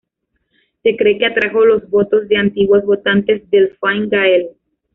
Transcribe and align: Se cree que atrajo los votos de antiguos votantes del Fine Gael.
Se 0.81 0.97
cree 0.97 1.19
que 1.19 1.27
atrajo 1.27 1.63
los 1.63 1.87
votos 1.91 2.27
de 2.27 2.35
antiguos 2.35 2.83
votantes 2.85 3.47
del 3.51 3.77
Fine 3.79 4.07
Gael. 4.07 4.49